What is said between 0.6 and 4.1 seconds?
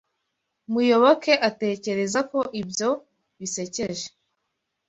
Muyoboke atekereza ko ibyo bisekeje.